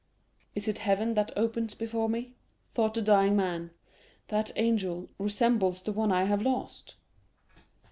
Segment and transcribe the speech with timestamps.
[0.55, 2.33] "Is it heaven that opens before me?"
[2.73, 3.69] thought the dying man;
[4.29, 6.95] "that angel resembles the one I have lost."